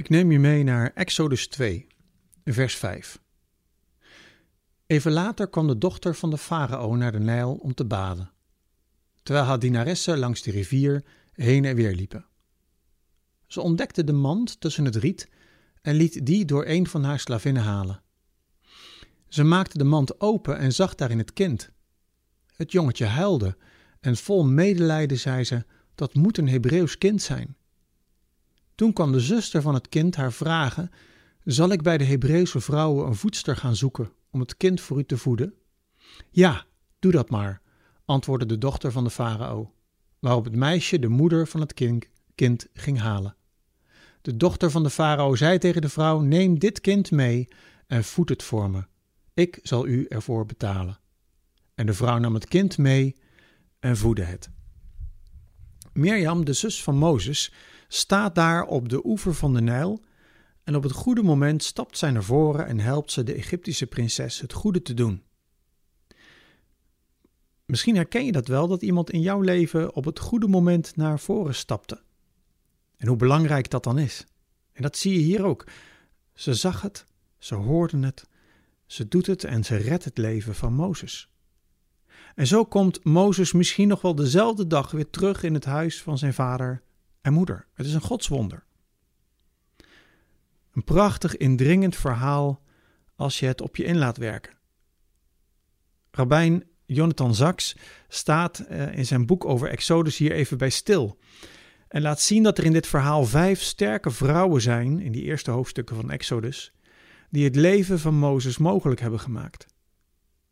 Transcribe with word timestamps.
Ik 0.00 0.08
neem 0.08 0.32
je 0.32 0.38
mee 0.38 0.62
naar 0.62 0.92
Exodus 0.94 1.46
2, 1.48 1.86
vers 2.44 2.74
5. 2.74 3.20
Even 4.86 5.12
later 5.12 5.48
kwam 5.48 5.66
de 5.66 5.78
dochter 5.78 6.14
van 6.14 6.30
de 6.30 6.38
farao 6.38 6.94
naar 6.94 7.12
de 7.12 7.18
Nijl 7.18 7.52
om 7.54 7.74
te 7.74 7.84
baden, 7.84 8.30
terwijl 9.22 9.46
haar 9.46 9.58
dienaressen 9.58 10.18
langs 10.18 10.42
de 10.42 10.50
rivier 10.50 11.04
heen 11.32 11.64
en 11.64 11.74
weer 11.74 11.94
liepen. 11.94 12.26
Ze 13.46 13.60
ontdekte 13.60 14.04
de 14.04 14.12
mand 14.12 14.60
tussen 14.60 14.84
het 14.84 14.96
riet 14.96 15.28
en 15.82 15.94
liet 15.94 16.26
die 16.26 16.44
door 16.44 16.66
een 16.66 16.86
van 16.86 17.04
haar 17.04 17.18
slavinnen 17.18 17.62
halen. 17.62 18.02
Ze 19.28 19.44
maakte 19.44 19.78
de 19.78 19.84
mand 19.84 20.20
open 20.20 20.58
en 20.58 20.72
zag 20.72 20.94
daarin 20.94 21.18
het 21.18 21.32
kind. 21.32 21.70
Het 22.56 22.72
jongetje 22.72 23.06
huilde 23.06 23.56
en 24.00 24.16
vol 24.16 24.44
medelijden 24.44 25.18
zei 25.18 25.44
ze: 25.44 25.64
Dat 25.94 26.14
moet 26.14 26.38
een 26.38 26.48
Hebreeuws 26.48 26.98
kind 26.98 27.22
zijn. 27.22 27.56
Toen 28.80 28.92
kwam 28.92 29.12
de 29.12 29.20
zuster 29.20 29.62
van 29.62 29.74
het 29.74 29.88
kind 29.88 30.16
haar 30.16 30.32
vragen: 30.32 30.90
Zal 31.44 31.70
ik 31.70 31.82
bij 31.82 31.98
de 31.98 32.04
Hebreeuwse 32.04 32.60
vrouwen 32.60 33.06
een 33.06 33.14
voedster 33.14 33.56
gaan 33.56 33.76
zoeken 33.76 34.12
om 34.30 34.40
het 34.40 34.56
kind 34.56 34.80
voor 34.80 34.98
u 34.98 35.04
te 35.04 35.16
voeden? 35.16 35.54
Ja, 36.30 36.64
doe 36.98 37.12
dat 37.12 37.30
maar, 37.30 37.62
antwoordde 38.04 38.46
de 38.46 38.58
dochter 38.58 38.92
van 38.92 39.04
de 39.04 39.10
farao, 39.10 39.72
waarop 40.18 40.44
het 40.44 40.54
meisje 40.54 40.98
de 40.98 41.08
moeder 41.08 41.46
van 41.46 41.60
het 41.60 41.74
kind, 42.34 42.66
ging 42.72 42.98
halen. 42.98 43.36
De 44.22 44.36
dochter 44.36 44.70
van 44.70 44.82
de 44.82 44.90
farao 44.90 45.34
zei 45.34 45.58
tegen 45.58 45.82
de 45.82 45.88
vrouw: 45.88 46.20
Neem 46.20 46.58
dit 46.58 46.80
kind 46.80 47.10
mee 47.10 47.48
en 47.86 48.04
voed 48.04 48.28
het 48.28 48.42
voor 48.42 48.70
me. 48.70 48.84
Ik 49.34 49.58
zal 49.62 49.86
u 49.86 50.06
ervoor 50.08 50.46
betalen. 50.46 50.98
En 51.74 51.86
de 51.86 51.94
vrouw 51.94 52.18
nam 52.18 52.34
het 52.34 52.48
kind 52.48 52.78
mee 52.78 53.16
en 53.80 53.96
voedde 53.96 54.24
het. 54.24 54.50
Mirjam, 56.00 56.44
de 56.44 56.52
zus 56.52 56.82
van 56.82 56.96
Mozes, 56.96 57.52
staat 57.88 58.34
daar 58.34 58.64
op 58.64 58.88
de 58.88 59.06
oever 59.06 59.34
van 59.34 59.54
de 59.54 59.60
Nijl 59.60 60.04
en 60.64 60.76
op 60.76 60.82
het 60.82 60.92
goede 60.92 61.22
moment 61.22 61.62
stapt 61.62 61.98
zij 61.98 62.10
naar 62.10 62.24
voren 62.24 62.66
en 62.66 62.80
helpt 62.80 63.12
ze 63.12 63.22
de 63.22 63.34
Egyptische 63.34 63.86
prinses 63.86 64.40
het 64.40 64.52
goede 64.52 64.82
te 64.82 64.94
doen. 64.94 65.22
Misschien 67.64 67.96
herken 67.96 68.24
je 68.24 68.32
dat 68.32 68.46
wel, 68.46 68.68
dat 68.68 68.82
iemand 68.82 69.10
in 69.10 69.20
jouw 69.20 69.40
leven 69.40 69.94
op 69.94 70.04
het 70.04 70.18
goede 70.18 70.48
moment 70.48 70.96
naar 70.96 71.18
voren 71.18 71.54
stapte. 71.54 72.02
En 72.96 73.08
hoe 73.08 73.16
belangrijk 73.16 73.70
dat 73.70 73.84
dan 73.84 73.98
is. 73.98 74.26
En 74.72 74.82
dat 74.82 74.96
zie 74.96 75.12
je 75.12 75.18
hier 75.18 75.44
ook. 75.44 75.66
Ze 76.34 76.54
zag 76.54 76.82
het, 76.82 77.04
ze 77.38 77.54
hoorde 77.54 77.98
het, 78.06 78.24
ze 78.86 79.08
doet 79.08 79.26
het 79.26 79.44
en 79.44 79.64
ze 79.64 79.76
redt 79.76 80.04
het 80.04 80.18
leven 80.18 80.54
van 80.54 80.72
Mozes. 80.72 81.28
En 82.34 82.46
zo 82.46 82.64
komt 82.64 83.04
Mozes 83.04 83.52
misschien 83.52 83.88
nog 83.88 84.02
wel 84.02 84.14
dezelfde 84.14 84.66
dag 84.66 84.90
weer 84.90 85.10
terug 85.10 85.42
in 85.42 85.54
het 85.54 85.64
huis 85.64 86.02
van 86.02 86.18
zijn 86.18 86.34
vader 86.34 86.82
en 87.20 87.32
moeder. 87.32 87.66
Het 87.74 87.86
is 87.86 87.94
een 87.94 88.00
godswonder. 88.00 88.64
Een 90.72 90.84
prachtig 90.84 91.36
indringend 91.36 91.96
verhaal 91.96 92.62
als 93.16 93.38
je 93.38 93.46
het 93.46 93.60
op 93.60 93.76
je 93.76 93.84
in 93.84 93.98
laat 93.98 94.16
werken. 94.16 94.58
Rabijn 96.10 96.64
Jonathan 96.86 97.34
Zaks 97.34 97.76
staat 98.08 98.58
eh, 98.58 98.94
in 98.94 99.06
zijn 99.06 99.26
boek 99.26 99.44
over 99.44 99.68
Exodus 99.68 100.16
hier 100.16 100.32
even 100.32 100.58
bij 100.58 100.70
stil. 100.70 101.18
En 101.88 102.02
laat 102.02 102.20
zien 102.20 102.42
dat 102.42 102.58
er 102.58 102.64
in 102.64 102.72
dit 102.72 102.86
verhaal 102.86 103.24
vijf 103.24 103.62
sterke 103.62 104.10
vrouwen 104.10 104.62
zijn, 104.62 105.00
in 105.00 105.12
die 105.12 105.22
eerste 105.22 105.50
hoofdstukken 105.50 105.96
van 105.96 106.10
Exodus, 106.10 106.72
die 107.30 107.44
het 107.44 107.56
leven 107.56 107.98
van 107.98 108.14
Mozes 108.14 108.58
mogelijk 108.58 109.00
hebben 109.00 109.20
gemaakt. 109.20 109.66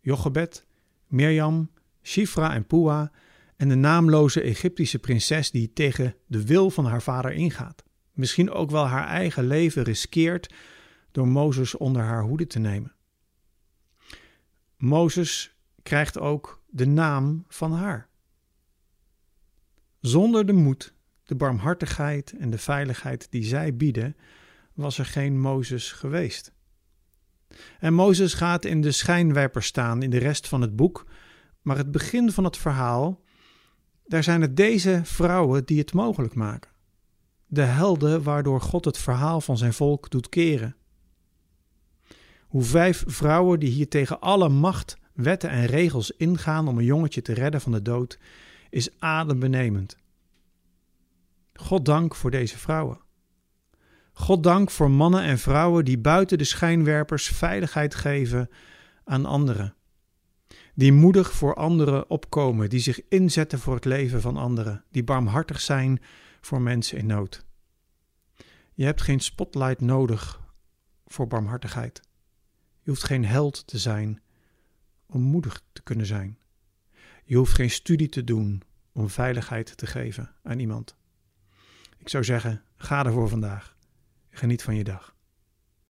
Jochebed, 0.00 0.66
Mirjam, 1.12 1.70
Shifra 2.02 2.54
en 2.54 2.66
Pua 2.66 3.12
en 3.56 3.68
de 3.68 3.74
naamloze 3.74 4.40
Egyptische 4.40 4.98
prinses 4.98 5.50
die 5.50 5.72
tegen 5.72 6.14
de 6.26 6.46
wil 6.46 6.70
van 6.70 6.84
haar 6.84 7.02
vader 7.02 7.32
ingaat. 7.32 7.84
Misschien 8.12 8.50
ook 8.50 8.70
wel 8.70 8.86
haar 8.86 9.06
eigen 9.06 9.46
leven 9.46 9.82
riskeert 9.82 10.54
door 11.10 11.28
Mozes 11.28 11.76
onder 11.76 12.02
haar 12.02 12.22
hoede 12.22 12.46
te 12.46 12.58
nemen. 12.58 12.94
Mozes 14.76 15.56
krijgt 15.82 16.18
ook 16.18 16.62
de 16.66 16.86
naam 16.86 17.44
van 17.48 17.72
haar. 17.72 18.08
Zonder 20.00 20.46
de 20.46 20.52
moed, 20.52 20.94
de 21.24 21.34
barmhartigheid 21.34 22.34
en 22.38 22.50
de 22.50 22.58
veiligheid 22.58 23.30
die 23.30 23.44
zij 23.44 23.76
bieden, 23.76 24.16
was 24.74 24.98
er 24.98 25.06
geen 25.06 25.40
Mozes 25.40 25.92
geweest. 25.92 26.52
En 27.78 27.94
Mozes 27.94 28.34
gaat 28.34 28.64
in 28.64 28.80
de 28.80 28.92
schijnwerper 28.92 29.62
staan 29.62 30.02
in 30.02 30.10
de 30.10 30.18
rest 30.18 30.48
van 30.48 30.60
het 30.60 30.76
boek, 30.76 31.06
maar 31.62 31.76
het 31.76 31.90
begin 31.90 32.32
van 32.32 32.44
het 32.44 32.56
verhaal 32.56 33.22
daar 34.12 34.22
zijn 34.22 34.40
het 34.40 34.56
deze 34.56 35.00
vrouwen 35.04 35.64
die 35.64 35.78
het 35.78 35.92
mogelijk 35.92 36.34
maken. 36.34 36.70
De 37.46 37.62
helden 37.62 38.22
waardoor 38.22 38.60
God 38.60 38.84
het 38.84 38.98
verhaal 38.98 39.40
van 39.40 39.58
zijn 39.58 39.72
volk 39.72 40.10
doet 40.10 40.28
keren. 40.28 40.76
Hoe 42.46 42.62
vijf 42.62 43.04
vrouwen 43.06 43.60
die 43.60 43.70
hier 43.70 43.88
tegen 43.88 44.20
alle 44.20 44.48
macht, 44.48 44.96
wetten 45.14 45.50
en 45.50 45.66
regels 45.66 46.10
ingaan 46.10 46.68
om 46.68 46.78
een 46.78 46.84
jongetje 46.84 47.22
te 47.22 47.32
redden 47.32 47.60
van 47.60 47.72
de 47.72 47.82
dood, 47.82 48.18
is 48.70 48.98
adembenemend. 48.98 49.96
God 51.54 51.84
dank 51.84 52.14
voor 52.14 52.30
deze 52.30 52.58
vrouwen. 52.58 53.00
God 54.12 54.42
dank 54.42 54.70
voor 54.70 54.90
mannen 54.90 55.22
en 55.22 55.38
vrouwen 55.38 55.84
die 55.84 55.98
buiten 55.98 56.38
de 56.38 56.44
schijnwerpers 56.44 57.26
veiligheid 57.26 57.94
geven 57.94 58.48
aan 59.04 59.24
anderen 59.24 59.74
die 60.74 60.92
moedig 60.92 61.32
voor 61.32 61.54
anderen 61.54 62.10
opkomen, 62.10 62.70
die 62.70 62.80
zich 62.80 63.08
inzetten 63.08 63.58
voor 63.58 63.74
het 63.74 63.84
leven 63.84 64.20
van 64.20 64.36
anderen, 64.36 64.84
die 64.90 65.04
barmhartig 65.04 65.60
zijn 65.60 66.00
voor 66.40 66.60
mensen 66.60 66.98
in 66.98 67.06
nood. 67.06 67.44
Je 68.74 68.84
hebt 68.84 69.02
geen 69.02 69.20
spotlight 69.20 69.80
nodig 69.80 70.40
voor 71.06 71.26
barmhartigheid. 71.26 72.00
Je 72.82 72.90
hoeft 72.90 73.04
geen 73.04 73.24
held 73.24 73.66
te 73.66 73.78
zijn 73.78 74.22
om 75.06 75.22
moedig 75.22 75.62
te 75.72 75.82
kunnen 75.82 76.06
zijn. 76.06 76.38
Je 77.24 77.36
hoeft 77.36 77.54
geen 77.54 77.70
studie 77.70 78.08
te 78.08 78.24
doen 78.24 78.62
om 78.92 79.08
veiligheid 79.08 79.76
te 79.76 79.86
geven 79.86 80.34
aan 80.42 80.58
iemand. 80.58 80.96
Ik 81.98 82.08
zou 82.08 82.24
zeggen, 82.24 82.62
ga 82.76 83.04
ervoor 83.04 83.28
vandaag. 83.28 83.71
Geniet 84.34 84.62
van 84.62 84.76
je 84.76 84.84
dag. 84.84 85.14